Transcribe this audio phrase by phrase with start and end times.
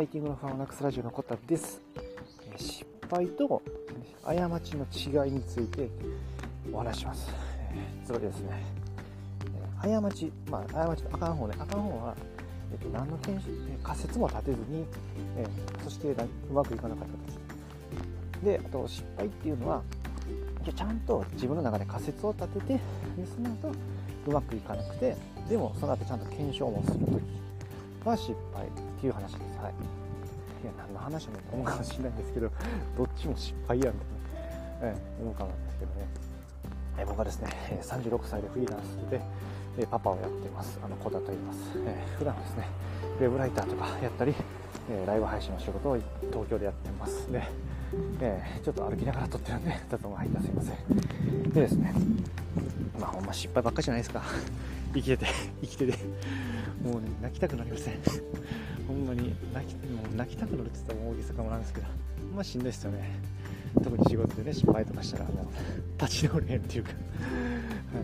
[0.00, 1.78] ライティングのファンをなくすラジオのコタです。
[2.56, 3.60] 失敗と
[4.24, 4.86] 過ちの
[5.26, 5.90] 違いについて
[6.72, 7.30] お話します。
[8.06, 8.64] つまりですね、
[9.78, 12.16] 過ち、まあ、過ちのあかん方ね、あかん方は、
[12.72, 13.18] えっと、何の
[13.82, 14.86] 仮説も立てずに、
[15.36, 15.46] え
[15.84, 16.16] そしてう
[16.50, 17.32] まくいかなかったで
[18.40, 18.42] す。
[18.42, 19.82] で、あと失敗っていうのは、
[20.74, 22.80] ちゃんと自分の中で仮説を立てて、で
[23.26, 23.68] その後
[24.28, 25.14] うまくいかなくて、
[25.46, 28.66] でもその後ちゃんと検証もするときが失敗
[29.00, 29.56] っていう話です。
[29.56, 29.72] はい。
[30.62, 32.50] いや、何の話やねんと思うかもしれないんですけど、
[32.98, 34.04] どっちも失敗やんと、ね、
[34.82, 36.06] え思うかなんですけどね。
[36.98, 37.48] え僕はですね、
[37.80, 39.22] 36歳でフリーランスで、
[39.78, 40.78] えパパをやってます。
[40.84, 41.60] あの、小田と言います。
[41.86, 42.66] え普段ですね、
[43.20, 44.34] ウェブライターとかやったり、
[44.90, 45.96] えライブ配信の仕事を
[46.30, 47.32] 東京でやってます。
[47.32, 47.42] で、
[48.20, 51.50] えちょっと歩きながら撮ってるんで、雑音が入ったすいません。
[51.52, 51.94] でですね、
[53.00, 54.22] まあほんま失敗ばっかじゃないですか。
[54.92, 55.26] 生きてて、
[55.62, 55.98] 生きてて。
[56.84, 57.94] もうね、泣きたくなりません。
[58.90, 61.86] ほんまに泣き、もう泣きたくなるって言ったら大げさかもなんですけど、
[62.34, 63.20] まあしんどいですよね。
[63.84, 66.90] 特に仕事でね、失敗とかしたら、もう、立ち直れへんっていうか
[67.94, 68.00] は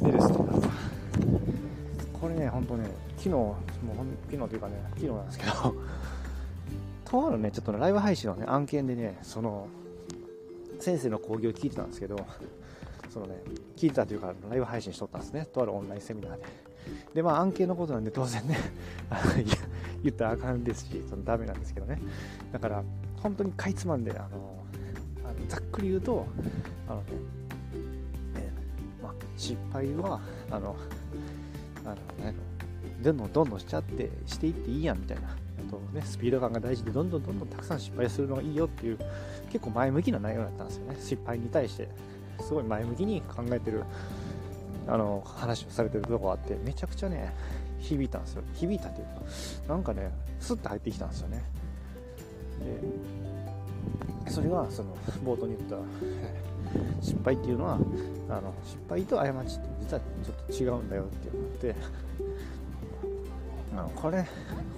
[0.00, 0.04] い。
[0.04, 0.36] でですね、
[2.12, 3.56] これね、ほんとね、昨日、もう
[4.28, 5.74] 昨日というかね、昨日なんですけど、
[7.04, 9.68] とあるね、ちょっと、ね、ライブ配信のね、案件でね、その、
[10.80, 12.18] 先生の講義を聞いてたんですけど、
[13.14, 13.36] そのね、
[13.76, 16.68] 聞いてたというか、ライブ配信しとったんですね、とあるオンラインセミナーで。
[17.14, 18.58] で、まあ、案件のことなんで当然ね
[20.02, 22.00] 言ったらあかんですし、そのダメなんですけどね。
[22.52, 22.82] だから、
[23.16, 24.64] 本当にかいつまんで、あの、
[25.24, 26.26] あのざっくり言うと、
[26.88, 27.06] あのね、
[28.36, 28.50] え
[29.02, 30.76] まあ、失敗は、あの、
[31.84, 32.34] あの、ね、
[33.02, 35.28] どんどんどんどんしちゃって、していっていいやんみたいな。
[35.28, 38.98] あとね、スピード感が大事で、どんどんどんどんたくさん失敗するのがいいよっていう、
[39.50, 40.96] 結構前向きな内容だったんですよね。
[41.00, 41.88] 失敗に対して、
[42.40, 43.82] すごい前向きに考えてる
[44.88, 47.34] あの話をされてるとこあってめちゃくちゃね
[47.80, 48.42] 響いたんですよ。
[48.54, 51.42] 響いたっていうかなんかねスッと入ってきたんですよね。
[54.24, 55.76] でそれがその冒頭に言った
[57.00, 57.78] 失敗っていうのは
[58.28, 61.74] あの失敗と過ちって実はちょっと違うんだよっていうのって
[63.72, 64.26] あのこれ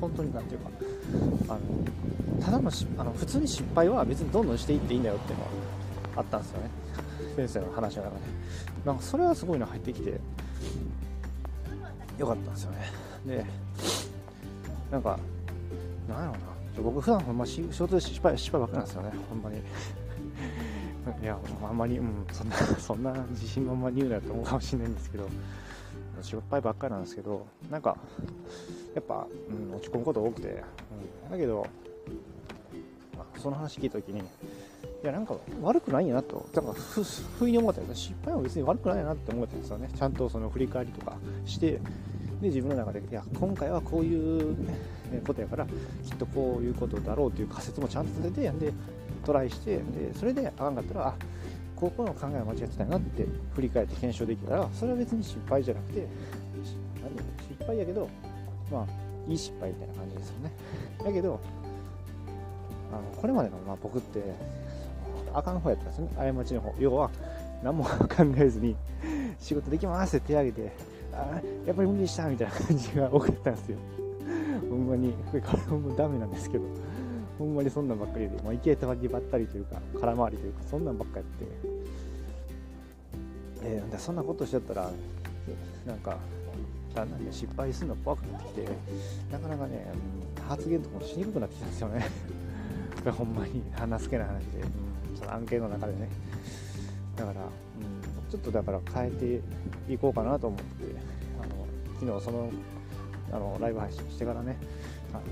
[0.01, 0.71] 本当に何ていうか
[1.49, 1.61] あの
[2.45, 5.51] ただのあの普通に失敗は別にどんどんしていっていいんだよっていうのは
[6.17, 6.71] あったんですよね。
[7.37, 8.23] 先生の話の中で。
[8.85, 10.21] なんかそれはすごいの入ってきて
[12.21, 12.79] よかったんですよね。
[13.27, 13.47] で
[14.91, 15.19] なんか
[16.07, 16.83] なんやろうな。
[16.83, 19.13] 僕普段ほんま仕事で失敗失敗ばっかなんですよね。
[19.31, 19.59] ほんまに。
[21.23, 25.29] いやあんまり、うん、そんな そんな自信満々に言うなと思うかもしれないんですけど。
[26.23, 27.97] 失敗ばっかりなんですけどなんか
[28.95, 30.63] やっぱ、うん、落ち込むこと多くて、
[31.25, 31.67] うん、だけど、
[33.39, 34.21] その話聞いた時に
[35.03, 36.75] いや、なんか悪くないんやなと、だか
[37.39, 39.89] 不意に思ったんです失敗は別に悪くないなって思ったんですよね。
[39.97, 41.17] ちゃんとその振り返りとか
[41.47, 41.81] して、
[42.41, 45.69] で、自分の中で、いや、今回はこういう、ね、ことやから、き
[46.13, 48.73] っとこういうことだろうという仮説もちゃんと立てて、で、
[49.25, 49.83] トライして、で、
[50.15, 51.15] それであかんかったら、あ、
[51.77, 56.07] ここの考えは間違ってたなって振り返って検証できたら、それは別に失敗じゃなくて、
[57.49, 58.09] 失敗やけど、
[58.71, 60.53] まあ、いい失敗みたいな感じですよね。
[61.05, 61.41] だけど、
[62.93, 64.23] あのこれまでのまあ僕って
[65.33, 67.11] あかん方やったんですね過ちの方要は
[67.63, 68.75] 何も考えずに
[69.39, 70.73] 仕事できますって手挙げて
[71.13, 73.79] あやっぱり無理したみたいな感じが多かったんですよ。
[74.69, 75.13] ほんまに。
[75.13, 76.65] これからもダメなんですけど。
[77.39, 81.47] ほんまにそんなんばっかりで、まあ、行けたわりばったりというか空回りというかそんなんばっかやって、
[83.63, 84.91] えー、そんなことしちゃったら
[85.87, 86.19] なんか
[86.95, 88.69] だんだんね失敗するの怖くなってきて
[89.33, 89.87] なかなかね
[90.47, 92.07] 発言とかもしにくくなってきたんですよね。
[93.17, 93.63] ほんまに。
[93.73, 96.09] 話すけな話で、うん、その案件の中でね。
[97.17, 98.00] だから、うん、
[98.31, 100.65] ちょっとだから変えていこうかなと思って
[101.41, 101.67] あの
[101.99, 102.51] 昨日その
[103.33, 104.57] あのライブ配信してからね
[105.13, 105.23] あの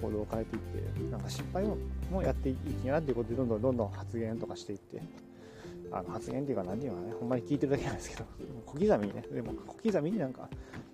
[0.00, 1.64] 行動を変えていってなんか失敗
[2.10, 5.02] もやっていきなっていうことでどんどんどんどん発言とかしていって
[5.92, 8.24] あの発言っていうか何ていうかねほんまに聞いてるだけなんですけど
[8.66, 10.48] 小刻みにねでも小刻みになんか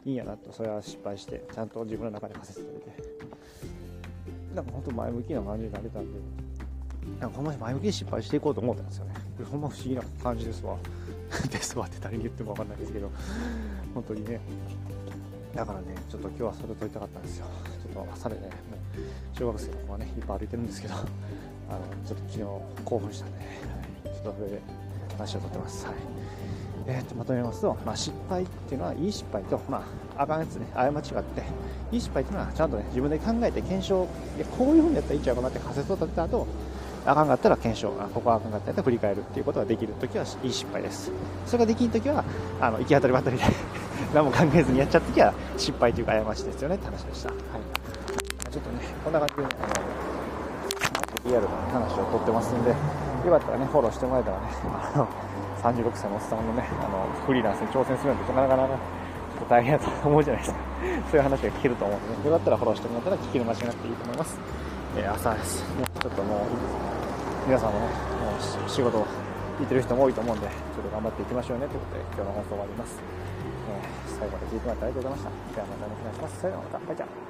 [0.04, 3.16] いいんやなとそれは失敗してちゃんと自分の中で仮説立てて
[4.54, 6.18] なんか本当前向きな感じになれたんで、
[7.20, 9.14] なんかほんまに前向きに失敗していこうと思ったんですよね。
[9.36, 10.78] これほんま不思議な感じですわ。
[11.48, 13.10] ですわって誰に言っても分かんないですけど、
[13.94, 14.40] 本当にね。
[15.54, 17.46] だからね、ちょっと今日はそれとりたかったんですよ。
[17.82, 18.50] ちょっと朝でね、もう
[19.32, 21.08] 小学生の子がね、いっぱい歩いてるんですけど、 あの、
[22.06, 24.60] ちょっと昨日興奮したんで、はい、ちょっとそれで
[25.16, 25.86] 話をとってます。
[25.86, 25.94] はい。
[26.88, 29.84] えー、とまとめますと、まあ、失敗っていうのはいい失敗と、ま
[30.16, 31.42] あ、あかんやつね、過ちがあって、
[31.90, 34.04] いい失敗っていうのはちゃんとね、自分で考えて検証、
[34.38, 36.46] いこういう風にやったらいいんちゃうかなって仮説を立てた後、
[37.06, 41.12] あかんかったら検証、あここはあかんかったら振り返るっていうことができるときはいい失敗です。
[41.46, 42.24] それができんときは、
[42.60, 43.44] あの、行き当たりばったりで
[44.12, 47.28] 何も考えずにやっちゃったときは失敗というか過ちですよねって話でした。
[47.30, 48.50] はい。
[48.50, 52.76] ちょっとね、こんな感じでね、あの、リアルな話をとってますんで、よ
[53.30, 54.42] かったらね、フォローしてもらえたらね、
[54.94, 55.08] あの、
[55.62, 58.78] 36歳のおっさんのね、あの、フリーランスに挑戦するなんて、なかなかな、ちょっ
[59.40, 60.58] と大変やと思うじゃないですか。
[61.10, 64.38] そういう話が聞けると思うんでね、よかったらフォローしてもらったら聞き逃しなくていいと思います。
[64.96, 65.62] えー、朝です。
[65.76, 66.95] ね、ちょっともういいですね、
[67.46, 69.06] 皆さんもね、もう仕事を
[69.60, 72.98] 聞いてる人も多いと思うんで、ちょっと頑張っていきましょうねということで、今日の放送終わります。
[73.70, 75.54] えー、最後まで聞いてもらってありがとうございました。
[75.54, 76.40] ではまたお願いします。
[76.40, 77.25] それではまた、バイチャー。